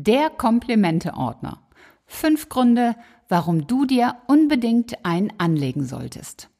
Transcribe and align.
Der 0.00 0.30
Komplimente-Ordner. 0.30 1.58
Fünf 2.06 2.48
Gründe, 2.48 2.94
warum 3.28 3.66
du 3.66 3.84
dir 3.84 4.14
unbedingt 4.28 5.04
einen 5.04 5.32
anlegen 5.38 5.84
solltest. 5.84 6.50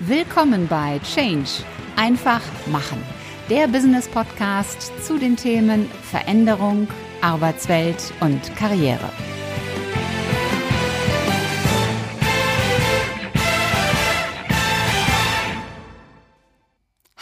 Willkommen 0.00 0.68
bei 0.68 0.98
Change. 0.98 1.48
Einfach 1.96 2.42
machen. 2.66 3.02
Der 3.48 3.66
Business 3.66 4.08
Podcast 4.08 4.92
zu 5.02 5.16
den 5.16 5.36
Themen 5.36 5.86
Veränderung, 6.02 6.86
Arbeitswelt 7.22 8.12
und 8.20 8.54
Karriere. 8.56 9.08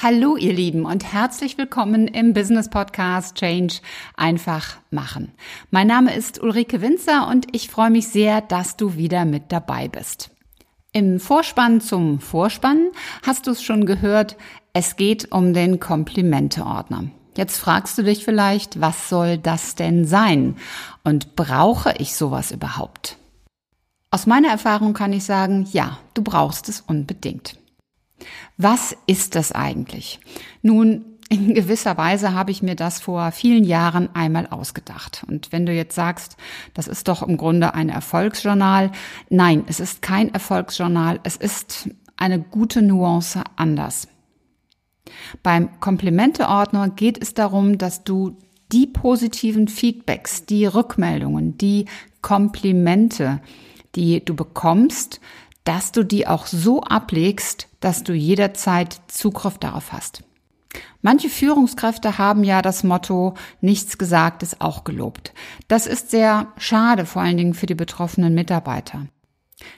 Hallo 0.05 0.37
ihr 0.37 0.53
Lieben 0.53 0.85
und 0.85 1.13
herzlich 1.13 1.59
willkommen 1.59 2.09
im 2.09 2.33
Business 2.33 2.69
Podcast 2.69 3.37
Change 3.37 3.77
einfach 4.17 4.79
machen. 4.91 5.31
Mein 5.71 5.87
Name 5.87 6.13
ist 6.13 6.43
Ulrike 6.43 6.81
Winzer 6.81 7.29
und 7.29 7.55
ich 7.55 7.69
freue 7.69 7.91
mich 7.91 8.09
sehr, 8.09 8.41
dass 8.41 8.77
du 8.77 8.97
wieder 8.97 9.25
mit 9.25 9.53
dabei 9.53 9.87
bist. 9.87 10.33
Im 10.91 11.21
Vorspann 11.21 11.81
zum 11.81 12.19
Vorspann 12.19 12.89
hast 13.25 13.47
du 13.47 13.53
es 13.53 13.63
schon 13.63 13.87
gehört, 13.87 14.37
es 14.73 14.97
geht 14.97 15.31
um 15.31 15.55
den 15.55 15.79
Komplimenteordner. 15.79 17.05
Jetzt 17.37 17.59
fragst 17.59 17.97
du 17.97 18.03
dich 18.03 18.25
vielleicht, 18.25 18.81
was 18.81 19.09
soll 19.09 19.39
das 19.39 19.77
denn 19.77 20.05
sein? 20.05 20.57
Und 21.05 21.37
brauche 21.37 21.95
ich 21.99 22.17
sowas 22.17 22.51
überhaupt? 22.51 23.19
Aus 24.11 24.27
meiner 24.27 24.49
Erfahrung 24.49 24.95
kann 24.95 25.13
ich 25.13 25.23
sagen, 25.23 25.69
ja, 25.71 25.99
du 26.15 26.23
brauchst 26.23 26.69
es 26.69 26.81
unbedingt. 26.81 27.62
Was 28.57 28.97
ist 29.07 29.35
das 29.35 29.53
eigentlich? 29.53 30.21
Nun, 30.63 31.05
in 31.33 31.55
gewisser 31.55 31.97
Weise 31.97 32.35
habe 32.35 32.51
ich 32.51 32.63
mir 32.63 32.77
das 32.77 33.01
vor 33.01 33.33
vielen 33.33 33.65
Jahren 33.65 34.15
einmal 34.15 34.47
ausgedacht. 34.49 35.25
Und 35.27 35.51
wenn 35.51 35.65
du 35.65 35.73
jetzt 35.73 35.95
sagst, 35.95 36.37
das 36.75 36.89
ist 36.89 37.09
doch 37.09 37.23
im 37.23 37.39
Grunde 37.39 37.73
ein 37.73 37.89
Erfolgsjournal, 37.89 38.93
nein, 39.31 39.65
es 39.67 39.81
ist 39.81 40.03
kein 40.03 40.35
Erfolgsjournal, 40.35 41.21
es 41.23 41.37
ist 41.37 41.89
eine 42.17 42.39
gute 42.39 42.83
Nuance 42.83 43.43
anders. 43.57 44.09
Beim 45.43 45.81
Komplimenteordner 45.81 46.91
geht 46.91 47.21
es 47.21 47.33
darum, 47.33 47.79
dass 47.79 48.05
du 48.05 48.37
die 48.71 48.87
positiven 48.87 49.69
Feedbacks, 49.69 50.45
die 50.45 50.67
Rückmeldungen, 50.67 51.57
die 51.57 51.87
Komplimente, 52.21 53.41
die 53.95 54.25
du 54.25 54.35
bekommst, 54.35 55.21
dass 55.65 55.93
du 55.93 56.05
die 56.05 56.27
auch 56.27 56.47
so 56.47 56.83
ablegst, 56.83 57.69
dass 57.83 58.05
du 58.05 58.15
jederzeit 58.15 58.99
Zugriff 59.09 59.59
darauf 59.59 59.93
hast. 59.93 60.23
Manche 61.03 61.29
Führungskräfte 61.29 62.17
haben 62.17 62.45
ja 62.45 62.63
das 62.63 62.85
Motto, 62.85 63.35
nichts 63.61 63.99
gesagt 63.99 64.43
ist 64.43 64.63
auch 64.63 64.85
gelobt. 64.85 65.35
Das 65.69 65.87
ist 65.87 66.11
sehr 66.11 66.47
schade, 66.57 67.05
vor 67.05 67.21
allen 67.21 67.37
Dingen 67.37 67.55
für 67.55 67.67
die 67.67 67.75
betroffenen 67.75 68.35
Mitarbeiter. 68.35 69.07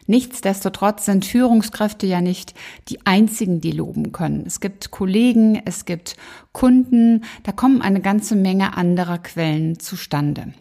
Nichtsdestotrotz 0.06 1.06
sind 1.06 1.24
Führungskräfte 1.24 2.06
ja 2.06 2.20
nicht 2.20 2.54
die 2.88 3.04
einzigen, 3.06 3.60
die 3.60 3.72
loben 3.72 4.12
können. 4.12 4.44
Es 4.46 4.60
gibt 4.60 4.90
Kollegen, 4.90 5.60
es 5.64 5.84
gibt 5.84 6.16
Kunden, 6.52 7.24
da 7.42 7.52
kommen 7.52 7.82
eine 7.82 8.00
ganze 8.00 8.36
Menge 8.36 8.76
anderer 8.76 9.18
Quellen 9.18 9.78
zustande. 9.78 10.54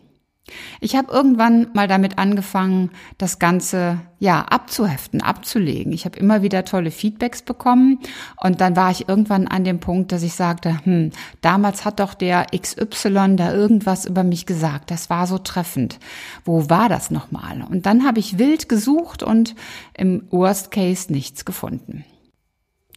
Ich 0.81 0.95
habe 0.97 1.11
irgendwann 1.11 1.67
mal 1.73 1.87
damit 1.87 2.17
angefangen, 2.17 2.91
das 3.17 3.39
Ganze 3.39 4.01
ja 4.19 4.41
abzuheften, 4.41 5.21
abzulegen. 5.21 5.93
Ich 5.93 6.03
habe 6.03 6.19
immer 6.19 6.41
wieder 6.41 6.65
tolle 6.65 6.91
Feedbacks 6.91 7.41
bekommen 7.41 7.99
und 8.41 8.59
dann 8.59 8.75
war 8.75 8.91
ich 8.91 9.07
irgendwann 9.07 9.47
an 9.47 9.63
dem 9.63 9.79
Punkt, 9.79 10.11
dass 10.11 10.21
ich 10.21 10.33
sagte, 10.33 10.79
hm, 10.83 11.11
damals 11.41 11.85
hat 11.85 12.01
doch 12.01 12.13
der 12.13 12.47
XY 12.55 13.37
da 13.37 13.53
irgendwas 13.53 14.05
über 14.05 14.23
mich 14.23 14.45
gesagt. 14.45 14.91
Das 14.91 15.09
war 15.09 15.27
so 15.27 15.37
treffend. 15.37 15.99
Wo 16.43 16.69
war 16.69 16.89
das 16.89 17.09
nochmal? 17.09 17.61
Und 17.69 17.85
dann 17.85 18.05
habe 18.05 18.19
ich 18.19 18.37
wild 18.37 18.67
gesucht 18.67 19.23
und 19.23 19.55
im 19.93 20.27
Worst 20.29 20.71
Case 20.71 21.11
nichts 21.11 21.45
gefunden. 21.45 22.03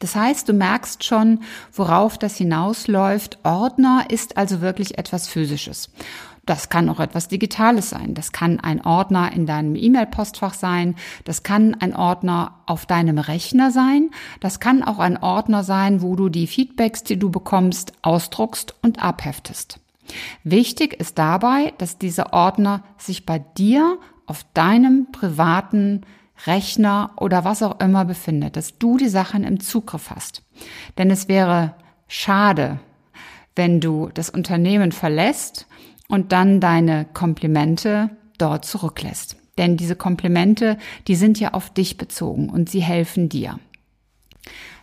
Das 0.00 0.14
heißt, 0.14 0.48
du 0.48 0.52
merkst 0.52 1.04
schon, 1.04 1.40
worauf 1.72 2.18
das 2.18 2.36
hinausläuft. 2.36 3.38
Ordner 3.44 4.04
ist 4.10 4.36
also 4.36 4.60
wirklich 4.60 4.98
etwas 4.98 5.26
Physisches. 5.26 5.90
Das 6.46 6.68
kann 6.68 6.88
auch 6.88 7.00
etwas 7.00 7.26
Digitales 7.26 7.90
sein. 7.90 8.14
Das 8.14 8.30
kann 8.30 8.60
ein 8.60 8.80
Ordner 8.84 9.32
in 9.32 9.46
deinem 9.46 9.74
E-Mail-Postfach 9.74 10.54
sein. 10.54 10.94
Das 11.24 11.42
kann 11.42 11.74
ein 11.74 11.94
Ordner 11.94 12.54
auf 12.66 12.86
deinem 12.86 13.18
Rechner 13.18 13.72
sein. 13.72 14.10
Das 14.38 14.60
kann 14.60 14.84
auch 14.84 15.00
ein 15.00 15.16
Ordner 15.20 15.64
sein, 15.64 16.02
wo 16.02 16.14
du 16.14 16.28
die 16.28 16.46
Feedbacks, 16.46 17.02
die 17.02 17.18
du 17.18 17.30
bekommst, 17.30 17.92
ausdruckst 18.02 18.76
und 18.80 19.02
abheftest. 19.02 19.80
Wichtig 20.44 20.94
ist 20.94 21.18
dabei, 21.18 21.74
dass 21.78 21.98
dieser 21.98 22.32
Ordner 22.32 22.84
sich 22.96 23.26
bei 23.26 23.40
dir 23.40 23.98
auf 24.26 24.46
deinem 24.54 25.08
privaten 25.10 26.02
Rechner 26.46 27.10
oder 27.16 27.44
was 27.44 27.62
auch 27.62 27.80
immer 27.80 28.04
befindet, 28.04 28.56
dass 28.56 28.78
du 28.78 28.98
die 28.98 29.08
Sachen 29.08 29.42
im 29.42 29.58
Zugriff 29.58 30.10
hast. 30.10 30.42
Denn 30.96 31.10
es 31.10 31.26
wäre 31.26 31.74
schade, 32.06 32.78
wenn 33.56 33.80
du 33.80 34.10
das 34.12 34.30
Unternehmen 34.30 34.92
verlässt 34.92 35.65
und 36.08 36.32
dann 36.32 36.60
deine 36.60 37.04
Komplimente 37.04 38.10
dort 38.38 38.64
zurücklässt. 38.64 39.36
Denn 39.58 39.76
diese 39.76 39.96
Komplimente, 39.96 40.76
die 41.08 41.16
sind 41.16 41.40
ja 41.40 41.54
auf 41.54 41.70
dich 41.70 41.96
bezogen 41.96 42.50
und 42.50 42.68
sie 42.68 42.82
helfen 42.82 43.28
dir. 43.28 43.58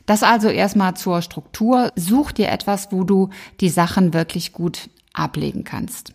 Das 0.06 0.24
also 0.24 0.50
erstmal 0.50 0.96
zur 0.96 1.22
Struktur. 1.22 1.92
Such 1.96 2.32
dir 2.34 2.50
etwas, 2.50 2.92
wo 2.92 3.04
du 3.04 3.30
die 3.62 3.70
Sachen 3.70 4.14
wirklich 4.14 4.52
gut 4.52 4.90
ablegen 5.14 5.64
kannst. 5.64 6.14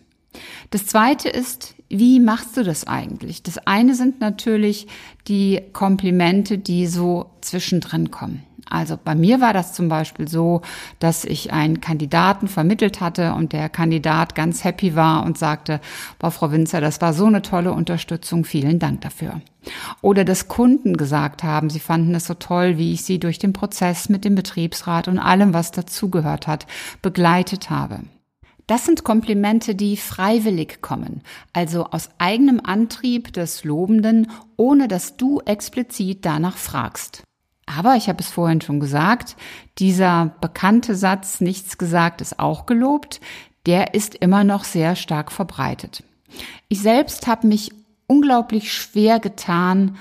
Das 0.69 0.85
zweite 0.85 1.29
ist, 1.29 1.75
wie 1.89 2.19
machst 2.19 2.55
du 2.55 2.63
das 2.63 2.85
eigentlich? 2.85 3.41
Das 3.41 3.57
eine 3.57 3.95
sind 3.95 4.19
natürlich 4.19 4.87
die 5.27 5.61
Komplimente, 5.73 6.59
die 6.59 6.85
so 6.85 7.31
zwischendrin 7.41 8.11
kommen. 8.11 8.43
Also 8.69 8.97
bei 9.01 9.15
mir 9.15 9.41
war 9.41 9.53
das 9.53 9.73
zum 9.73 9.89
Beispiel 9.89 10.27
so, 10.27 10.61
dass 10.99 11.25
ich 11.25 11.53
einen 11.53 11.81
Kandidaten 11.81 12.47
vermittelt 12.47 13.01
hatte 13.01 13.33
und 13.33 13.53
der 13.53 13.69
Kandidat 13.69 14.35
ganz 14.35 14.63
happy 14.63 14.95
war 14.95 15.23
und 15.25 15.37
sagte, 15.37 15.79
boah, 16.19 16.31
Frau 16.31 16.51
Winzer, 16.51 16.81
das 16.81 17.01
war 17.01 17.13
so 17.13 17.25
eine 17.25 17.41
tolle 17.41 17.71
Unterstützung, 17.71 18.45
vielen 18.45 18.79
Dank 18.79 19.01
dafür. 19.01 19.41
Oder 20.01 20.23
dass 20.23 20.47
Kunden 20.47 20.97
gesagt 20.97 21.43
haben, 21.43 21.69
sie 21.69 21.79
fanden 21.79 22.15
es 22.15 22.25
so 22.25 22.33
toll, 22.33 22.77
wie 22.77 22.93
ich 22.93 23.03
sie 23.03 23.19
durch 23.19 23.39
den 23.39 23.53
Prozess 23.53 24.09
mit 24.09 24.25
dem 24.25 24.35
Betriebsrat 24.35 25.07
und 25.07 25.19
allem, 25.19 25.53
was 25.53 25.71
dazugehört 25.71 26.47
hat, 26.47 26.65
begleitet 27.01 27.69
habe. 27.69 27.99
Das 28.69 28.85
sind 28.85 29.03
Komplimente, 29.03 29.73
die 29.73 29.97
freiwillig 29.97 30.79
kommen, 30.81 31.23
also 31.53 31.85
aus 31.85 32.09
eigenem 32.19 32.61
Antrieb 32.63 33.33
des 33.33 33.63
Lobenden, 33.63 34.29
ohne 34.57 34.87
dass 34.87 35.17
du 35.17 35.39
explizit 35.39 36.23
danach 36.23 36.55
fragst. 36.55 37.23
Aber 37.77 37.95
ich 37.95 38.09
habe 38.09 38.21
es 38.21 38.29
vorhin 38.29 38.61
schon 38.61 38.79
gesagt, 38.79 39.35
dieser 39.77 40.31
bekannte 40.41 40.95
Satz, 40.95 41.39
nichts 41.39 41.77
gesagt 41.77 42.19
ist 42.19 42.39
auch 42.39 42.65
gelobt, 42.65 43.21
der 43.67 43.93
ist 43.93 44.15
immer 44.15 44.43
noch 44.43 44.63
sehr 44.63 44.95
stark 44.95 45.31
verbreitet. 45.31 46.03
Ich 46.67 46.81
selbst 46.81 47.27
habe 47.27 47.47
mich 47.47 47.71
unglaublich 48.07 48.73
schwer 48.73 49.19
getan, 49.19 49.97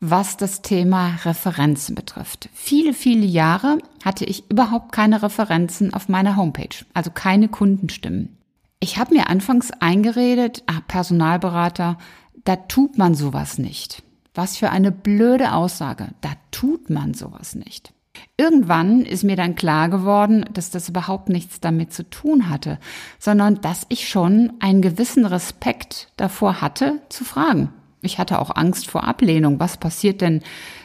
was 0.00 0.36
das 0.36 0.60
Thema 0.60 1.14
Referenzen 1.24 1.94
betrifft. 1.94 2.48
Viele, 2.52 2.92
viele 2.92 3.24
Jahre 3.24 3.78
hatte 4.04 4.24
ich 4.24 4.50
überhaupt 4.50 4.92
keine 4.92 5.22
Referenzen 5.22 5.94
auf 5.94 6.08
meiner 6.08 6.36
Homepage, 6.36 6.84
also 6.94 7.10
keine 7.10 7.48
Kundenstimmen. 7.48 8.36
Ich 8.80 8.98
habe 8.98 9.14
mir 9.14 9.30
anfangs 9.30 9.70
eingeredet, 9.70 10.62
ah, 10.66 10.80
Personalberater, 10.86 11.96
da 12.44 12.56
tut 12.56 12.98
man 12.98 13.14
sowas 13.14 13.56
nicht. 13.56 14.02
Was 14.34 14.56
für 14.56 14.70
eine 14.70 14.90
blöde 14.90 15.52
Aussage. 15.52 16.08
Da 16.20 16.30
tut 16.50 16.90
man 16.90 17.14
sowas 17.14 17.54
nicht. 17.54 17.92
Irgendwann 18.36 19.02
ist 19.02 19.24
mir 19.24 19.36
dann 19.36 19.54
klar 19.54 19.88
geworden, 19.88 20.44
dass 20.52 20.70
das 20.70 20.88
überhaupt 20.88 21.28
nichts 21.28 21.60
damit 21.60 21.92
zu 21.92 22.08
tun 22.08 22.48
hatte, 22.48 22.78
sondern 23.18 23.60
dass 23.60 23.86
ich 23.88 24.08
schon 24.08 24.52
einen 24.60 24.82
gewissen 24.82 25.24
Respekt 25.24 26.08
davor 26.16 26.60
hatte, 26.60 27.00
zu 27.08 27.24
fragen. 27.24 27.70
Ich 28.02 28.18
hatte 28.18 28.40
auch 28.40 28.54
Angst 28.54 28.88
vor 28.88 29.04
Ablehnung. 29.04 29.60
Was 29.60 29.76
passiert 29.76 30.20
denn, 30.20 30.42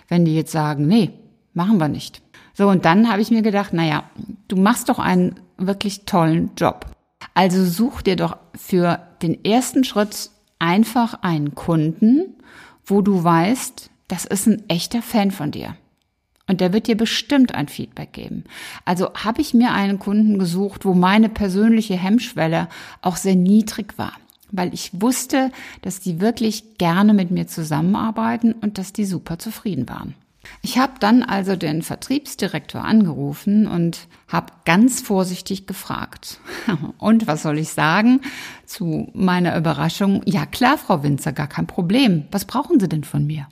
wenn 0.08 0.26
die 0.26 0.36
jetzt 0.36 0.52
sagen, 0.52 0.88
nee, 0.88 1.12
machen 1.54 1.80
wir 1.80 1.88
nicht? 1.88 2.22
So, 2.54 2.70
und 2.70 2.86
dann 2.86 3.12
habe 3.12 3.22
ich 3.22 3.32
mir 3.32 3.42
gedacht, 3.42 3.74
naja, 3.74 4.04
du 4.48 4.56
machst 4.56 4.90
doch 4.90 5.00
einen 5.00 5.40
wirklich 5.58 6.06
tollen 6.06 6.52
Job. 6.56 6.86
Also 7.34 7.66
such 7.66 8.02
dir 8.02 8.16
doch 8.16 8.38
für 8.56 9.00
den 9.22 9.44
ersten 9.44 9.84
Schritt 9.84 10.30
einfach 10.60 11.22
einen 11.22 11.56
Kunden, 11.56 12.36
wo 12.90 13.02
du 13.02 13.24
weißt, 13.24 13.90
das 14.08 14.26
ist 14.26 14.48
ein 14.48 14.68
echter 14.70 15.02
Fan 15.02 15.32
von 15.32 15.52
dir. 15.52 15.76
Und 16.48 16.62
der 16.62 16.74
wird 16.74 16.88
dir 16.88 16.98
bestimmt 16.98 17.54
ein 17.54 17.68
Feedback 17.68 18.12
geben. 18.12 18.44
Also 18.84 19.14
habe 19.14 19.40
ich 19.40 19.54
mir 19.54 19.72
einen 19.72 20.00
Kunden 20.00 20.40
gesucht, 20.40 20.84
wo 20.84 20.96
meine 20.96 21.30
persönliche 21.30 21.96
Hemmschwelle 21.96 22.68
auch 23.02 23.18
sehr 23.18 23.36
niedrig 23.36 23.98
war. 23.98 24.14
Weil 24.52 24.74
ich 24.74 24.90
wusste, 25.00 25.52
dass 25.84 26.00
die 26.00 26.20
wirklich 26.20 26.80
gerne 26.80 27.14
mit 27.14 27.30
mir 27.30 27.46
zusammenarbeiten 27.46 28.54
und 28.54 28.80
dass 28.80 28.94
die 28.94 29.06
super 29.06 29.38
zufrieden 29.38 29.88
waren. 29.88 30.16
Ich 30.62 30.78
habe 30.78 30.94
dann 31.00 31.24
also 31.24 31.56
den 31.56 31.82
Vertriebsdirektor 31.82 32.84
angerufen 32.84 33.68
und 33.68 34.08
habe 34.28 34.54
ganz 34.66 35.02
vorsichtig 35.02 35.68
gefragt. 35.68 36.40
Und 36.98 37.28
was 37.28 37.44
soll 37.44 37.58
ich 37.58 37.70
sagen? 37.70 38.22
Zu 38.66 39.10
meiner 39.14 39.58
Überraschung, 39.58 40.22
ja 40.26 40.46
klar, 40.46 40.78
Frau 40.78 41.04
Winzer, 41.04 41.34
gar 41.34 41.48
kein 41.48 41.68
Problem. 41.68 42.26
Was 42.32 42.46
brauchen 42.46 42.80
Sie 42.80 42.88
denn 42.88 43.04
von 43.04 43.26
mir? 43.26 43.48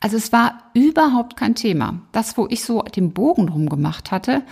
Also 0.00 0.16
es 0.16 0.32
war 0.32 0.70
überhaupt 0.74 1.36
kein 1.36 1.54
Thema. 1.54 2.00
Das, 2.12 2.36
wo 2.36 2.46
ich 2.48 2.64
so 2.64 2.82
den 2.82 3.12
Bogen 3.12 3.46
drum 3.46 3.68
gemacht 3.68 4.10
hatte, 4.10 4.42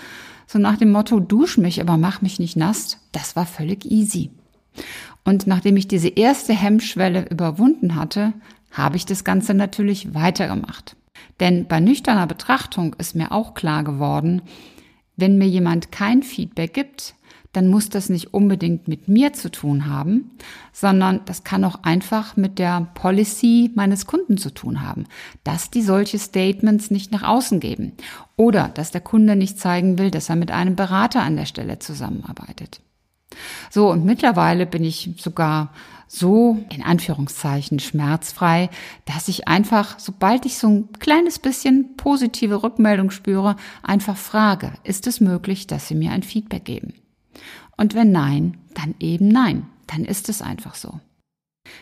so 0.46 0.58
nach 0.58 0.76
dem 0.76 0.92
Motto, 0.92 1.20
dusch 1.20 1.58
mich, 1.58 1.80
aber 1.80 1.96
mach 1.96 2.20
mich 2.20 2.38
nicht 2.38 2.56
nass, 2.56 2.98
das 3.12 3.36
war 3.36 3.46
völlig 3.46 3.90
easy. 3.90 4.30
Und 5.24 5.46
nachdem 5.46 5.76
ich 5.76 5.88
diese 5.88 6.08
erste 6.08 6.52
Hemmschwelle 6.52 7.28
überwunden 7.30 7.94
hatte, 7.94 8.32
habe 8.70 8.96
ich 8.96 9.06
das 9.06 9.24
Ganze 9.24 9.54
natürlich 9.54 10.14
weitergemacht. 10.14 10.96
Denn 11.40 11.66
bei 11.66 11.80
nüchterner 11.80 12.26
Betrachtung 12.26 12.94
ist 12.98 13.14
mir 13.16 13.32
auch 13.32 13.54
klar 13.54 13.84
geworden, 13.84 14.42
wenn 15.16 15.38
mir 15.38 15.48
jemand 15.48 15.92
kein 15.92 16.22
Feedback 16.22 16.74
gibt, 16.74 17.14
dann 17.52 17.68
muss 17.68 17.90
das 17.90 18.08
nicht 18.08 18.32
unbedingt 18.32 18.88
mit 18.88 19.08
mir 19.08 19.34
zu 19.34 19.50
tun 19.50 19.86
haben, 19.86 20.30
sondern 20.72 21.20
das 21.26 21.44
kann 21.44 21.64
auch 21.64 21.82
einfach 21.82 22.36
mit 22.36 22.58
der 22.58 22.88
Policy 22.94 23.70
meines 23.74 24.06
Kunden 24.06 24.38
zu 24.38 24.50
tun 24.50 24.80
haben, 24.80 25.04
dass 25.44 25.70
die 25.70 25.82
solche 25.82 26.18
Statements 26.18 26.90
nicht 26.90 27.12
nach 27.12 27.22
außen 27.22 27.60
geben 27.60 27.92
oder 28.36 28.68
dass 28.68 28.90
der 28.90 29.02
Kunde 29.02 29.36
nicht 29.36 29.58
zeigen 29.58 29.98
will, 29.98 30.10
dass 30.10 30.30
er 30.30 30.36
mit 30.36 30.50
einem 30.50 30.76
Berater 30.76 31.22
an 31.22 31.36
der 31.36 31.46
Stelle 31.46 31.78
zusammenarbeitet. 31.78 32.80
So, 33.70 33.90
und 33.90 34.04
mittlerweile 34.04 34.66
bin 34.66 34.84
ich 34.84 35.10
sogar 35.18 35.72
so 36.14 36.58
in 36.68 36.82
Anführungszeichen 36.82 37.78
schmerzfrei, 37.78 38.68
dass 39.06 39.28
ich 39.28 39.48
einfach, 39.48 39.98
sobald 39.98 40.44
ich 40.44 40.58
so 40.58 40.68
ein 40.68 40.92
kleines 40.98 41.38
bisschen 41.38 41.96
positive 41.96 42.62
Rückmeldung 42.62 43.10
spüre, 43.10 43.56
einfach 43.82 44.18
frage, 44.18 44.74
ist 44.84 45.06
es 45.06 45.20
möglich, 45.20 45.66
dass 45.66 45.88
Sie 45.88 45.94
mir 45.94 46.10
ein 46.10 46.22
Feedback 46.22 46.66
geben? 46.66 46.92
Und 47.78 47.94
wenn 47.94 48.12
nein, 48.12 48.58
dann 48.74 48.94
eben 49.00 49.28
nein. 49.28 49.66
Dann 49.86 50.04
ist 50.04 50.28
es 50.28 50.42
einfach 50.42 50.74
so. 50.74 51.00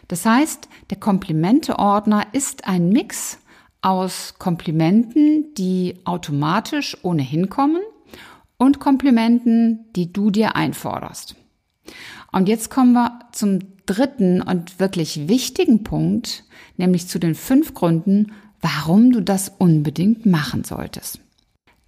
Das 0.06 0.24
heißt, 0.24 0.68
der 0.90 0.98
Komplimente-Ordner 0.98 2.28
ist 2.32 2.68
ein 2.68 2.90
Mix 2.90 3.38
aus 3.82 4.34
Komplimenten, 4.38 5.54
die 5.54 5.96
automatisch 6.04 6.96
ohnehin 7.02 7.50
kommen 7.50 7.82
und 8.58 8.78
Komplimenten, 8.78 9.86
die 9.96 10.12
du 10.12 10.30
dir 10.30 10.54
einforderst. 10.54 11.34
Und 12.30 12.48
jetzt 12.48 12.70
kommen 12.70 12.92
wir 12.92 13.18
zum 13.32 13.79
dritten 13.90 14.40
und 14.40 14.78
wirklich 14.78 15.26
wichtigen 15.26 15.82
Punkt, 15.82 16.44
nämlich 16.76 17.08
zu 17.08 17.18
den 17.18 17.34
fünf 17.34 17.74
Gründen, 17.74 18.32
warum 18.60 19.10
du 19.10 19.20
das 19.20 19.52
unbedingt 19.58 20.26
machen 20.26 20.62
solltest. 20.62 21.18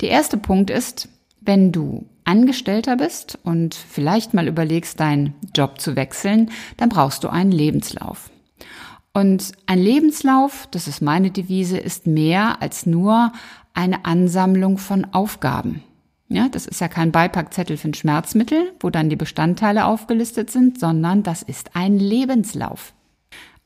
Der 0.01 0.11
erste 0.11 0.37
Punkt 0.37 0.71
ist, 0.71 1.09
wenn 1.41 1.71
du 1.71 2.07
Angestellter 2.25 2.97
bist 2.97 3.39
und 3.45 3.75
vielleicht 3.77 4.35
mal 4.35 4.49
überlegst, 4.49 4.99
deinen 4.99 5.35
Job 5.55 5.81
zu 5.81 5.95
wechseln, 5.95 6.51
dann 6.77 6.89
brauchst 6.89 7.23
du 7.23 7.29
einen 7.29 7.53
Lebenslauf. 7.53 8.31
Und 9.13 9.53
ein 9.67 9.79
Lebenslauf, 9.79 10.67
das 10.73 10.89
ist 10.89 11.03
meine 11.03 11.31
Devise, 11.31 11.79
ist 11.79 12.07
mehr 12.07 12.63
als 12.63 12.87
nur 12.87 13.33
eine 13.75 14.05
Ansammlung 14.05 14.79
von 14.79 15.05
Aufgaben. 15.13 15.85
Ja, 16.33 16.49
das 16.49 16.65
ist 16.65 16.81
ja 16.81 16.89
kein 16.89 17.13
Beipackzettel 17.13 17.77
für 17.77 17.89
ein 17.89 17.95
Schmerzmittel, 17.95 18.73
wo 18.81 18.89
dann 18.89 19.11
die 19.11 19.17
Bestandteile 19.17 19.85
aufgelistet 19.85 20.51
sind, 20.51 20.81
sondern 20.81 21.23
das 21.23 21.43
ist 21.43 21.77
ein 21.77 21.99
Lebenslauf. 21.99 22.95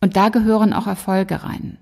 Und 0.01 0.17
da 0.17 0.31
gehören 0.31 0.73
auch 0.73 0.89
Erfolge 0.89 1.45
rein. 1.45 1.79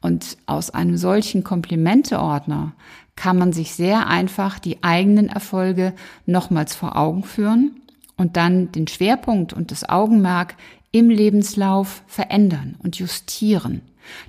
Und 0.00 0.36
aus 0.46 0.70
einem 0.70 0.96
solchen 0.96 1.44
Komplimenteordner 1.44 2.72
kann 3.14 3.38
man 3.38 3.52
sich 3.52 3.76
sehr 3.76 4.08
einfach 4.08 4.58
die 4.58 4.82
eigenen 4.82 5.28
Erfolge 5.28 5.92
nochmals 6.26 6.74
vor 6.74 6.96
Augen 6.96 7.22
führen 7.22 7.80
und 8.16 8.36
dann 8.36 8.72
den 8.72 8.88
Schwerpunkt 8.88 9.52
und 9.52 9.70
das 9.70 9.88
Augenmerk 9.88 10.56
im 10.90 11.10
Lebenslauf 11.10 12.02
verändern 12.08 12.74
und 12.82 12.96
justieren 12.96 13.82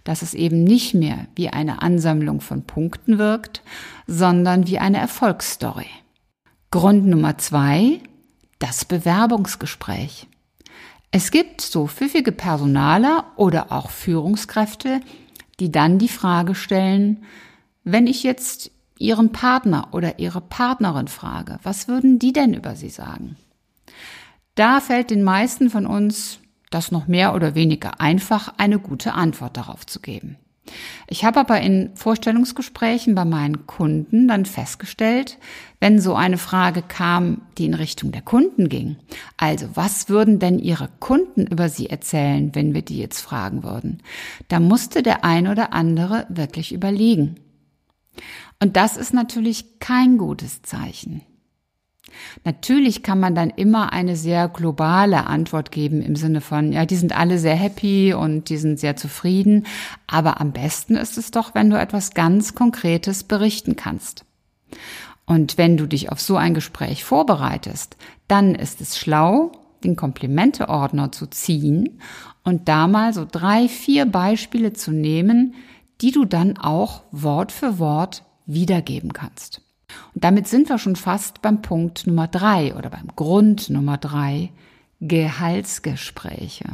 dass 0.03 0.21
es 0.21 0.33
eben 0.33 0.63
nicht 0.63 0.93
mehr 0.93 1.27
wie 1.35 1.49
eine 1.49 1.81
Ansammlung 1.81 2.41
von 2.41 2.63
Punkten 2.63 3.17
wirkt, 3.17 3.61
sondern 4.07 4.67
wie 4.67 4.79
eine 4.79 4.97
Erfolgsstory. 4.97 5.87
Grund 6.71 7.05
Nummer 7.05 7.37
zwei, 7.37 7.99
das 8.59 8.85
Bewerbungsgespräch. 8.85 10.27
Es 11.11 11.31
gibt 11.31 11.61
so 11.61 11.87
pfiffige 11.87 12.31
Personaler 12.31 13.25
oder 13.37 13.71
auch 13.71 13.89
Führungskräfte, 13.89 15.01
die 15.59 15.71
dann 15.71 15.97
die 15.97 16.09
Frage 16.09 16.55
stellen, 16.55 17.23
wenn 17.83 18.07
ich 18.07 18.23
jetzt 18.23 18.71
Ihren 18.97 19.31
Partner 19.31 19.89
oder 19.91 20.19
Ihre 20.19 20.41
Partnerin 20.41 21.07
frage, 21.07 21.59
was 21.63 21.87
würden 21.87 22.19
die 22.19 22.33
denn 22.33 22.53
über 22.53 22.75
Sie 22.75 22.89
sagen? 22.89 23.37
Da 24.55 24.79
fällt 24.79 25.11
den 25.11 25.23
meisten 25.23 25.69
von 25.69 25.85
uns 25.85 26.39
das 26.69 26.91
noch 26.91 27.07
mehr 27.07 27.35
oder 27.35 27.55
weniger 27.55 28.01
einfach, 28.01 28.53
eine 28.57 28.79
gute 28.79 29.13
Antwort 29.13 29.57
darauf 29.57 29.85
zu 29.85 29.99
geben. 29.99 30.37
Ich 31.07 31.23
habe 31.23 31.39
aber 31.39 31.61
in 31.61 31.91
Vorstellungsgesprächen 31.95 33.13
bei 33.13 33.25
meinen 33.25 33.67
Kunden 33.67 34.27
dann 34.27 34.45
festgestellt, 34.45 35.37
wenn 35.79 35.99
so 35.99 36.15
eine 36.15 36.37
Frage 36.37 36.81
kam, 36.81 37.41
die 37.57 37.65
in 37.65 37.75
Richtung 37.75 38.11
der 38.11 38.23
Kunden 38.23 38.69
ging, 38.69 38.97
also 39.37 39.67
was 39.75 40.09
würden 40.09 40.39
denn 40.39 40.57
ihre 40.57 40.89
Kunden 40.99 41.45
über 41.45 41.69
sie 41.69 41.89
erzählen, 41.89 42.55
wenn 42.55 42.73
wir 42.73 42.81
die 42.81 42.97
jetzt 42.97 43.21
fragen 43.21 43.63
würden, 43.63 44.01
da 44.47 44.59
musste 44.59 45.03
der 45.03 45.23
ein 45.23 45.47
oder 45.47 45.73
andere 45.73 46.25
wirklich 46.29 46.73
überlegen. 46.73 47.35
Und 48.59 48.75
das 48.75 48.97
ist 48.97 49.13
natürlich 49.13 49.79
kein 49.79 50.17
gutes 50.17 50.61
Zeichen. 50.63 51.21
Natürlich 52.43 53.03
kann 53.03 53.19
man 53.19 53.35
dann 53.35 53.49
immer 53.49 53.93
eine 53.93 54.15
sehr 54.15 54.47
globale 54.47 55.27
Antwort 55.27 55.71
geben 55.71 56.01
im 56.01 56.15
Sinne 56.15 56.41
von, 56.41 56.71
ja, 56.71 56.85
die 56.85 56.95
sind 56.95 57.17
alle 57.17 57.39
sehr 57.39 57.55
happy 57.55 58.13
und 58.13 58.49
die 58.49 58.57
sind 58.57 58.79
sehr 58.79 58.95
zufrieden. 58.95 59.65
Aber 60.07 60.39
am 60.41 60.51
besten 60.51 60.95
ist 60.95 61.17
es 61.17 61.31
doch, 61.31 61.55
wenn 61.55 61.69
du 61.69 61.79
etwas 61.79 62.13
ganz 62.13 62.55
Konkretes 62.55 63.23
berichten 63.23 63.75
kannst. 63.75 64.25
Und 65.25 65.57
wenn 65.57 65.77
du 65.77 65.87
dich 65.87 66.11
auf 66.11 66.21
so 66.21 66.37
ein 66.37 66.53
Gespräch 66.53 67.03
vorbereitest, 67.03 67.97
dann 68.27 68.55
ist 68.55 68.81
es 68.81 68.97
schlau, 68.97 69.51
den 69.83 69.95
Komplimenteordner 69.95 71.11
zu 71.11 71.27
ziehen 71.27 71.99
und 72.43 72.67
da 72.67 72.87
mal 72.87 73.13
so 73.13 73.25
drei, 73.29 73.67
vier 73.67 74.05
Beispiele 74.05 74.73
zu 74.73 74.91
nehmen, 74.91 75.55
die 76.01 76.11
du 76.11 76.25
dann 76.25 76.57
auch 76.57 77.03
Wort 77.11 77.51
für 77.51 77.79
Wort 77.79 78.23
wiedergeben 78.45 79.13
kannst. 79.13 79.61
Und 80.13 80.23
damit 80.23 80.47
sind 80.47 80.69
wir 80.69 80.77
schon 80.77 80.95
fast 80.95 81.41
beim 81.41 81.61
Punkt 81.61 82.07
Nummer 82.07 82.27
drei 82.27 82.75
oder 82.75 82.89
beim 82.89 83.07
Grund 83.15 83.69
Nummer 83.69 83.97
drei. 83.97 84.51
Gehaltsgespräche. 85.01 86.65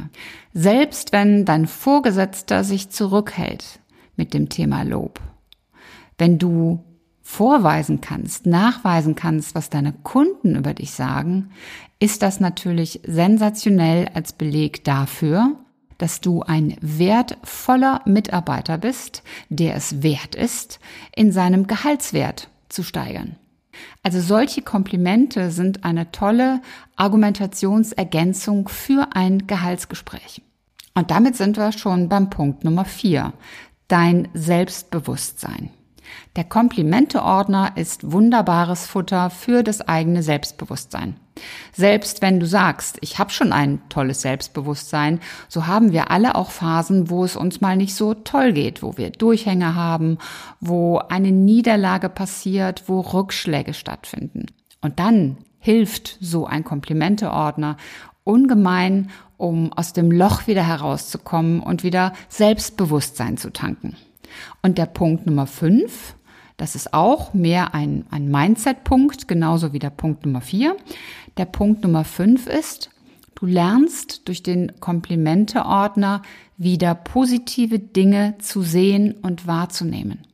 Selbst 0.54 1.12
wenn 1.12 1.44
dein 1.44 1.66
Vorgesetzter 1.66 2.64
sich 2.64 2.90
zurückhält 2.90 3.80
mit 4.16 4.32
dem 4.32 4.48
Thema 4.48 4.84
Lob, 4.84 5.20
wenn 6.18 6.38
du 6.38 6.84
vorweisen 7.22 8.00
kannst, 8.00 8.46
nachweisen 8.46 9.14
kannst, 9.14 9.54
was 9.54 9.70
deine 9.70 9.92
Kunden 9.92 10.56
über 10.56 10.74
dich 10.74 10.92
sagen, 10.92 11.50
ist 11.98 12.22
das 12.22 12.40
natürlich 12.40 13.00
sensationell 13.04 14.08
als 14.14 14.32
Beleg 14.32 14.84
dafür, 14.84 15.56
dass 15.98 16.20
du 16.20 16.42
ein 16.42 16.76
wertvoller 16.80 18.02
Mitarbeiter 18.06 18.76
bist, 18.76 19.22
der 19.48 19.76
es 19.76 20.02
wert 20.02 20.34
ist, 20.34 20.80
in 21.14 21.30
seinem 21.30 21.66
Gehaltswert 21.66 22.48
zu 22.72 22.82
steigern. 22.82 23.36
Also 24.02 24.20
solche 24.20 24.62
Komplimente 24.62 25.50
sind 25.50 25.84
eine 25.84 26.12
tolle 26.12 26.60
Argumentationsergänzung 26.96 28.68
für 28.68 29.08
ein 29.14 29.46
Gehaltsgespräch. 29.46 30.42
Und 30.94 31.10
damit 31.10 31.36
sind 31.36 31.56
wir 31.56 31.72
schon 31.72 32.08
beim 32.08 32.28
Punkt 32.28 32.64
Nummer 32.64 32.84
vier. 32.84 33.32
Dein 33.88 34.28
Selbstbewusstsein. 34.34 35.70
Der 36.36 36.44
Komplimenteordner 36.44 37.72
ist 37.76 38.10
wunderbares 38.10 38.86
Futter 38.86 39.30
für 39.30 39.62
das 39.62 39.80
eigene 39.80 40.22
Selbstbewusstsein. 40.22 41.16
Selbst 41.72 42.22
wenn 42.22 42.40
du 42.40 42.46
sagst, 42.46 42.98
ich 43.00 43.18
habe 43.18 43.30
schon 43.30 43.52
ein 43.52 43.80
tolles 43.88 44.22
Selbstbewusstsein, 44.22 45.20
so 45.48 45.66
haben 45.66 45.92
wir 45.92 46.10
alle 46.10 46.34
auch 46.34 46.50
Phasen, 46.50 47.10
wo 47.10 47.24
es 47.24 47.36
uns 47.36 47.60
mal 47.60 47.76
nicht 47.76 47.94
so 47.94 48.14
toll 48.14 48.52
geht, 48.52 48.82
wo 48.82 48.96
wir 48.96 49.10
Durchhänge 49.10 49.74
haben, 49.74 50.18
wo 50.60 50.98
eine 50.98 51.32
Niederlage 51.32 52.08
passiert, 52.08 52.84
wo 52.86 53.00
Rückschläge 53.00 53.74
stattfinden. 53.74 54.46
Und 54.80 54.98
dann 54.98 55.38
hilft 55.58 56.18
so 56.20 56.46
ein 56.46 56.64
Komplimenteordner 56.64 57.76
ungemein, 58.24 59.10
um 59.36 59.72
aus 59.72 59.92
dem 59.92 60.10
Loch 60.10 60.46
wieder 60.46 60.66
herauszukommen 60.66 61.60
und 61.60 61.82
wieder 61.82 62.12
Selbstbewusstsein 62.28 63.36
zu 63.36 63.52
tanken. 63.52 63.96
Und 64.62 64.78
der 64.78 64.86
Punkt 64.86 65.26
Nummer 65.26 65.46
fünf, 65.46 66.14
das 66.56 66.74
ist 66.74 66.94
auch 66.94 67.34
mehr 67.34 67.74
ein, 67.74 68.04
ein 68.10 68.28
Mindset-Punkt, 68.30 69.26
genauso 69.26 69.72
wie 69.72 69.78
der 69.78 69.90
Punkt 69.90 70.24
Nummer 70.26 70.40
vier. 70.40 70.76
Der 71.36 71.46
Punkt 71.46 71.82
Nummer 71.82 72.04
fünf 72.04 72.46
ist, 72.46 72.90
du 73.34 73.46
lernst 73.46 74.28
durch 74.28 74.42
den 74.42 74.78
Komplimente-Ordner 74.80 76.22
wieder 76.56 76.94
positive 76.94 77.78
Dinge 77.78 78.36
zu 78.38 78.62
sehen 78.62 79.14
und 79.22 79.46
wahrzunehmen. 79.46 80.26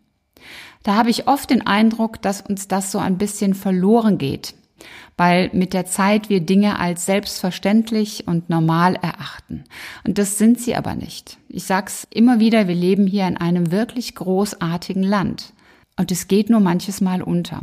Da 0.83 0.95
habe 0.97 1.11
ich 1.11 1.29
oft 1.29 1.51
den 1.51 1.67
Eindruck, 1.67 2.23
dass 2.23 2.41
uns 2.41 2.69
das 2.69 2.93
so 2.93 2.99
ein 2.99 3.19
bisschen 3.19 3.55
verloren 3.55 4.19
geht, 4.19 4.55
weil 5.17 5.51
mit 5.53 5.73
der 5.73 5.87
Zeit 5.87 6.29
wir 6.29 6.41
Dinge 6.41 6.79
als 6.79 7.07
selbstverständlich 7.07 8.27
und 8.27 8.49
normal 8.51 8.95
erachten. 8.97 9.65
Und 10.07 10.19
das 10.19 10.39
sind 10.39 10.61
sie 10.61 10.77
aber 10.77 10.95
nicht. 10.95 11.39
Ich 11.49 11.65
sag's 11.65 12.07
immer 12.11 12.41
wieder, 12.41 12.69
wir 12.69 12.75
leben 12.75 13.07
hier 13.07 13.27
in 13.27 13.37
einem 13.37 13.71
wirklich 13.71 14.15
großartigen 14.15 15.03
Land. 15.03 15.53
Und 15.97 16.13
es 16.13 16.29
geht 16.29 16.49
nur 16.49 16.61
manches 16.61 17.01
Mal 17.01 17.23
unter. 17.23 17.61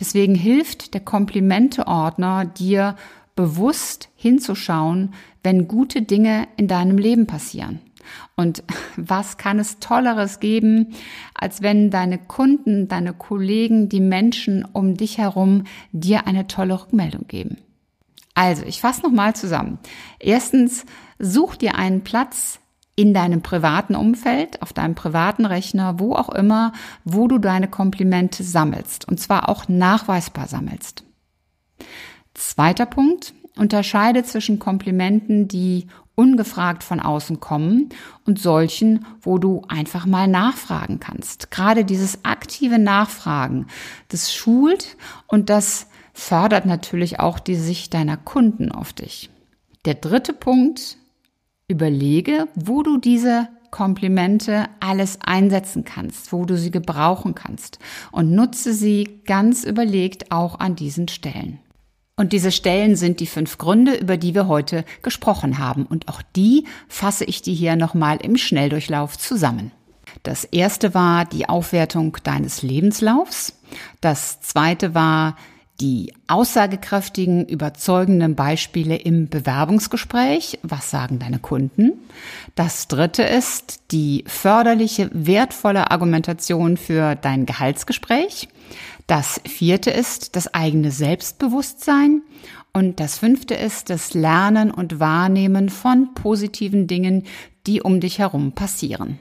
Deswegen 0.00 0.34
hilft 0.34 0.94
der 0.94 1.00
Komplimenteordner 1.00 2.44
dir 2.44 2.96
bewusst 3.36 4.08
hinzuschauen, 4.16 5.14
wenn 5.44 5.68
gute 5.68 6.02
Dinge 6.02 6.48
in 6.56 6.66
deinem 6.66 6.98
Leben 6.98 7.28
passieren. 7.28 7.78
Und 8.36 8.62
was 8.96 9.36
kann 9.36 9.58
es 9.58 9.78
Tolleres 9.78 10.40
geben, 10.40 10.94
als 11.34 11.62
wenn 11.62 11.90
deine 11.90 12.18
Kunden, 12.18 12.88
deine 12.88 13.12
Kollegen, 13.12 13.88
die 13.88 14.00
Menschen 14.00 14.64
um 14.64 14.96
dich 14.96 15.18
herum 15.18 15.64
dir 15.92 16.26
eine 16.26 16.46
tolle 16.46 16.80
Rückmeldung 16.80 17.26
geben? 17.28 17.58
Also, 18.34 18.64
ich 18.64 18.80
fasse 18.80 19.02
nochmal 19.02 19.34
zusammen. 19.34 19.78
Erstens, 20.20 20.86
such 21.18 21.56
dir 21.56 21.74
einen 21.74 22.04
Platz 22.04 22.60
in 22.98 23.14
deinem 23.14 23.42
privaten 23.42 23.94
Umfeld, 23.94 24.60
auf 24.60 24.72
deinem 24.72 24.96
privaten 24.96 25.46
Rechner, 25.46 26.00
wo 26.00 26.14
auch 26.14 26.28
immer, 26.30 26.72
wo 27.04 27.28
du 27.28 27.38
deine 27.38 27.68
Komplimente 27.68 28.42
sammelst. 28.42 29.06
Und 29.06 29.20
zwar 29.20 29.48
auch 29.48 29.68
nachweisbar 29.68 30.48
sammelst. 30.48 31.04
Zweiter 32.34 32.86
Punkt, 32.86 33.34
unterscheide 33.58 34.24
zwischen 34.24 34.58
Komplimenten, 34.58 35.48
die 35.48 35.86
ungefragt 36.14 36.82
von 36.82 37.00
außen 37.00 37.38
kommen 37.38 37.90
und 38.26 38.40
solchen, 38.40 39.06
wo 39.20 39.38
du 39.38 39.62
einfach 39.68 40.04
mal 40.04 40.26
nachfragen 40.26 40.98
kannst. 40.98 41.50
Gerade 41.50 41.84
dieses 41.84 42.24
aktive 42.24 42.78
Nachfragen, 42.78 43.66
das 44.08 44.34
schult 44.34 44.96
und 45.26 45.48
das 45.48 45.86
fördert 46.12 46.66
natürlich 46.66 47.20
auch 47.20 47.38
die 47.38 47.54
Sicht 47.54 47.94
deiner 47.94 48.16
Kunden 48.16 48.72
auf 48.72 48.92
dich. 48.92 49.30
Der 49.84 49.94
dritte 49.94 50.32
Punkt, 50.32 50.98
überlege, 51.68 52.48
wo 52.54 52.82
du 52.82 52.96
diese 52.96 53.48
Komplimente 53.70 54.64
alles 54.80 55.18
einsetzen 55.22 55.84
kannst, 55.84 56.32
wo 56.32 56.46
du 56.46 56.56
sie 56.56 56.70
gebrauchen 56.70 57.34
kannst 57.34 57.78
und 58.10 58.32
nutze 58.32 58.72
sie 58.72 59.20
ganz 59.26 59.64
überlegt 59.64 60.32
auch 60.32 60.58
an 60.58 60.74
diesen 60.74 61.08
Stellen. 61.08 61.60
Und 62.18 62.32
diese 62.32 62.50
Stellen 62.50 62.96
sind 62.96 63.20
die 63.20 63.28
fünf 63.28 63.58
Gründe, 63.58 63.94
über 63.94 64.16
die 64.16 64.34
wir 64.34 64.48
heute 64.48 64.84
gesprochen 65.02 65.58
haben. 65.58 65.86
Und 65.86 66.08
auch 66.08 66.20
die 66.34 66.66
fasse 66.88 67.24
ich 67.24 67.42
dir 67.42 67.54
hier 67.54 67.76
nochmal 67.76 68.18
im 68.20 68.36
Schnelldurchlauf 68.36 69.16
zusammen. 69.16 69.70
Das 70.24 70.42
erste 70.42 70.94
war 70.94 71.24
die 71.26 71.48
Aufwertung 71.48 72.16
deines 72.24 72.62
Lebenslaufs. 72.62 73.56
Das 74.00 74.40
zweite 74.40 74.96
war 74.96 75.36
die 75.80 76.12
aussagekräftigen, 76.26 77.46
überzeugenden 77.46 78.34
Beispiele 78.34 78.96
im 78.96 79.28
Bewerbungsgespräch. 79.28 80.58
Was 80.62 80.90
sagen 80.90 81.18
deine 81.18 81.38
Kunden? 81.38 81.92
Das 82.56 82.88
dritte 82.88 83.22
ist 83.22 83.80
die 83.92 84.24
förderliche, 84.26 85.08
wertvolle 85.12 85.90
Argumentation 85.90 86.76
für 86.76 87.14
dein 87.14 87.46
Gehaltsgespräch. 87.46 88.48
Das 89.06 89.40
vierte 89.46 89.90
ist 89.90 90.34
das 90.34 90.52
eigene 90.52 90.90
Selbstbewusstsein. 90.90 92.22
Und 92.72 93.00
das 93.00 93.18
fünfte 93.18 93.54
ist 93.54 93.88
das 93.88 94.14
Lernen 94.14 94.70
und 94.70 95.00
Wahrnehmen 95.00 95.68
von 95.68 96.12
positiven 96.14 96.86
Dingen, 96.86 97.24
die 97.66 97.80
um 97.80 98.00
dich 98.00 98.18
herum 98.18 98.52
passieren. 98.52 99.18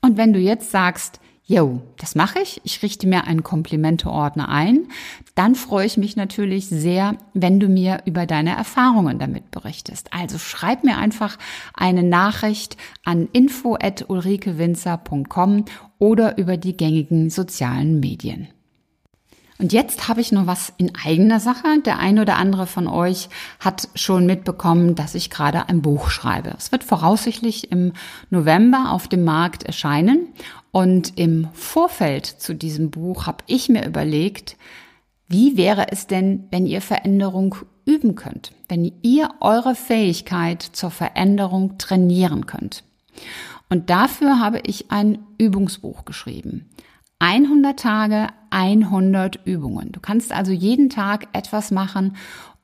Und 0.00 0.16
wenn 0.16 0.32
du 0.32 0.38
jetzt 0.38 0.70
sagst, 0.70 1.20
Jo, 1.44 1.82
das 1.98 2.14
mache 2.14 2.38
ich. 2.40 2.60
Ich 2.62 2.84
richte 2.84 3.08
mir 3.08 3.24
einen 3.24 3.42
Komplimente-Ordner 3.42 4.48
ein. 4.48 4.86
Dann 5.34 5.56
freue 5.56 5.86
ich 5.86 5.96
mich 5.96 6.14
natürlich 6.14 6.68
sehr, 6.68 7.16
wenn 7.34 7.58
du 7.58 7.66
mir 7.68 8.02
über 8.04 8.26
deine 8.26 8.56
Erfahrungen 8.56 9.18
damit 9.18 9.50
berichtest. 9.50 10.12
Also 10.12 10.38
schreib 10.38 10.84
mir 10.84 10.98
einfach 10.98 11.38
eine 11.74 12.04
Nachricht 12.04 12.76
an 13.04 13.28
info@ulrikewinzer.com 13.32 15.64
oder 15.98 16.38
über 16.38 16.56
die 16.56 16.76
gängigen 16.76 17.28
sozialen 17.28 17.98
Medien. 17.98 18.46
Und 19.62 19.72
jetzt 19.72 20.08
habe 20.08 20.20
ich 20.20 20.32
noch 20.32 20.48
was 20.48 20.72
in 20.76 20.90
eigener 21.06 21.38
Sache. 21.38 21.80
Der 21.86 22.00
ein 22.00 22.18
oder 22.18 22.36
andere 22.36 22.66
von 22.66 22.88
euch 22.88 23.28
hat 23.60 23.88
schon 23.94 24.26
mitbekommen, 24.26 24.96
dass 24.96 25.14
ich 25.14 25.30
gerade 25.30 25.68
ein 25.68 25.82
Buch 25.82 26.10
schreibe. 26.10 26.52
Es 26.58 26.72
wird 26.72 26.82
voraussichtlich 26.82 27.70
im 27.70 27.92
November 28.28 28.90
auf 28.90 29.06
dem 29.06 29.22
Markt 29.22 29.62
erscheinen. 29.62 30.26
Und 30.72 31.16
im 31.16 31.46
Vorfeld 31.52 32.26
zu 32.26 32.56
diesem 32.56 32.90
Buch 32.90 33.26
habe 33.26 33.44
ich 33.46 33.68
mir 33.68 33.86
überlegt, 33.86 34.56
wie 35.28 35.56
wäre 35.56 35.92
es 35.92 36.08
denn, 36.08 36.48
wenn 36.50 36.66
ihr 36.66 36.80
Veränderung 36.80 37.54
üben 37.84 38.16
könnt, 38.16 38.50
wenn 38.68 38.92
ihr 39.02 39.30
eure 39.38 39.76
Fähigkeit 39.76 40.60
zur 40.62 40.90
Veränderung 40.90 41.78
trainieren 41.78 42.46
könnt. 42.46 42.82
Und 43.70 43.90
dafür 43.90 44.40
habe 44.40 44.58
ich 44.66 44.90
ein 44.90 45.20
Übungsbuch 45.38 46.04
geschrieben. 46.04 46.68
100 47.22 47.78
Tage, 47.78 48.26
100 48.50 49.46
Übungen. 49.46 49.92
Du 49.92 50.00
kannst 50.00 50.32
also 50.32 50.50
jeden 50.50 50.90
Tag 50.90 51.28
etwas 51.32 51.70
machen, 51.70 52.16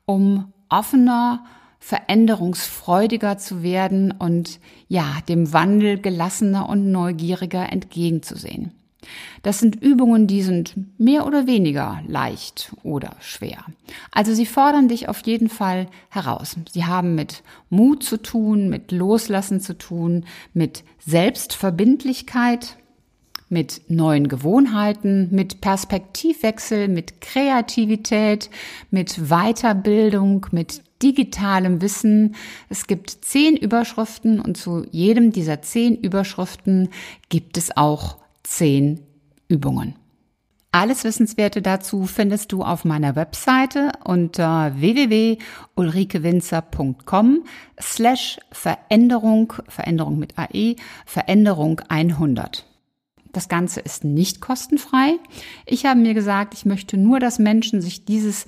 um 0.05 0.51
offener, 0.67 1.45
veränderungsfreudiger 1.79 3.37
zu 3.37 3.63
werden 3.63 4.11
und 4.11 4.59
ja, 4.89 5.19
dem 5.29 5.53
Wandel 5.53 5.97
gelassener 5.97 6.67
und 6.67 6.91
neugieriger 6.91 7.71
entgegenzusehen. 7.71 8.73
Das 9.43 9.59
sind 9.59 9.81
Übungen, 9.81 10.27
die 10.27 10.41
sind 10.41 10.75
mehr 10.99 11.25
oder 11.25 11.47
weniger 11.47 12.01
leicht 12.05 12.73
oder 12.83 13.15
schwer. 13.21 13.63
Also 14.11 14.33
sie 14.33 14.45
fordern 14.45 14.89
dich 14.89 15.07
auf 15.07 15.21
jeden 15.25 15.47
Fall 15.47 15.87
heraus. 16.09 16.57
Sie 16.69 16.83
haben 16.83 17.15
mit 17.15 17.43
Mut 17.69 18.03
zu 18.03 18.17
tun, 18.21 18.67
mit 18.67 18.91
Loslassen 18.91 19.61
zu 19.61 19.77
tun, 19.77 20.25
mit 20.53 20.83
Selbstverbindlichkeit, 20.99 22.75
mit 23.49 23.81
neuen 23.89 24.27
Gewohnheiten, 24.27 25.29
mit 25.31 25.61
Perspektivwechsel, 25.61 26.87
mit 26.87 27.21
Kreativität, 27.21 28.49
mit 28.91 29.29
Weiterbildung, 29.29 30.45
mit 30.51 30.83
digitalem 31.01 31.81
Wissen. 31.81 32.35
Es 32.69 32.87
gibt 32.87 33.09
zehn 33.09 33.57
Überschriften 33.57 34.39
und 34.39 34.57
zu 34.57 34.85
jedem 34.91 35.31
dieser 35.31 35.61
zehn 35.61 35.95
Überschriften 35.95 36.89
gibt 37.29 37.57
es 37.57 37.75
auch 37.75 38.17
zehn 38.43 39.01
Übungen. 39.47 39.95
Alles 40.71 41.03
Wissenswerte 41.03 41.63
dazu 41.63 42.05
findest 42.05 42.51
du 42.51 42.61
auf 42.61 42.85
meiner 42.85 43.15
Webseite 43.15 43.91
unter 44.03 44.79
www.ulrikewinzer.com 44.79 47.43
slash 47.81 48.37
Veränderung, 48.51 49.53
Veränderung 49.67 50.19
mit 50.19 50.37
AE, 50.37 50.75
Veränderung 51.07 51.81
100. 51.89 52.68
Das 53.31 53.47
Ganze 53.47 53.79
ist 53.79 54.03
nicht 54.03 54.41
kostenfrei. 54.41 55.17
Ich 55.65 55.85
habe 55.85 55.99
mir 55.99 56.13
gesagt, 56.13 56.53
ich 56.53 56.65
möchte 56.65 56.97
nur, 56.97 57.19
dass 57.19 57.39
Menschen 57.39 57.81
sich 57.81 58.05
dieses 58.05 58.45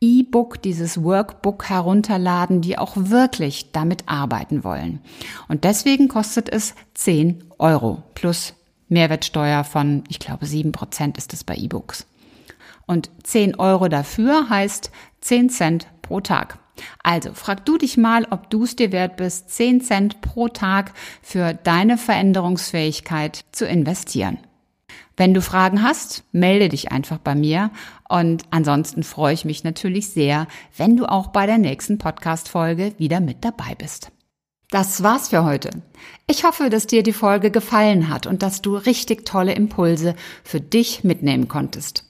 E-Book, 0.00 0.62
dieses 0.62 1.02
Workbook 1.02 1.68
herunterladen, 1.68 2.60
die 2.62 2.78
auch 2.78 2.92
wirklich 2.96 3.72
damit 3.72 4.04
arbeiten 4.06 4.64
wollen. 4.64 5.00
Und 5.48 5.64
deswegen 5.64 6.08
kostet 6.08 6.48
es 6.48 6.74
10 6.94 7.44
Euro 7.58 8.02
plus 8.14 8.54
Mehrwertsteuer 8.88 9.62
von, 9.64 10.04
ich 10.08 10.18
glaube, 10.18 10.46
7 10.46 10.72
Prozent 10.72 11.18
ist 11.18 11.34
es 11.34 11.44
bei 11.44 11.54
E-Books. 11.54 12.06
Und 12.86 13.10
10 13.22 13.56
Euro 13.56 13.88
dafür 13.88 14.48
heißt 14.48 14.90
10 15.20 15.50
Cent 15.50 15.86
pro 16.02 16.20
Tag. 16.20 16.58
Also 17.02 17.32
frag 17.34 17.64
du 17.66 17.78
dich 17.78 17.96
mal, 17.96 18.26
ob 18.30 18.50
du 18.50 18.64
es 18.64 18.76
dir 18.76 18.92
wert 18.92 19.16
bist, 19.16 19.50
10 19.50 19.80
Cent 19.80 20.20
pro 20.20 20.48
Tag 20.48 20.92
für 21.22 21.54
deine 21.54 21.98
Veränderungsfähigkeit 21.98 23.44
zu 23.52 23.66
investieren. 23.66 24.38
Wenn 25.16 25.34
du 25.34 25.42
Fragen 25.42 25.82
hast, 25.82 26.24
melde 26.32 26.70
dich 26.70 26.92
einfach 26.92 27.18
bei 27.18 27.34
mir 27.34 27.70
und 28.08 28.44
ansonsten 28.50 29.02
freue 29.02 29.34
ich 29.34 29.44
mich 29.44 29.64
natürlich 29.64 30.08
sehr, 30.08 30.46
wenn 30.76 30.96
du 30.96 31.04
auch 31.04 31.28
bei 31.28 31.46
der 31.46 31.58
nächsten 31.58 31.98
Podcast-Folge 31.98 32.94
wieder 32.96 33.20
mit 33.20 33.44
dabei 33.44 33.74
bist. 33.76 34.12
Das 34.70 35.02
war's 35.02 35.28
für 35.28 35.44
heute. 35.44 35.70
Ich 36.26 36.44
hoffe, 36.44 36.70
dass 36.70 36.86
dir 36.86 37.02
die 37.02 37.12
Folge 37.12 37.50
gefallen 37.50 38.08
hat 38.08 38.26
und 38.26 38.42
dass 38.42 38.62
du 38.62 38.76
richtig 38.76 39.26
tolle 39.26 39.52
Impulse 39.52 40.14
für 40.44 40.60
dich 40.60 41.02
mitnehmen 41.02 41.48
konntest. 41.48 42.09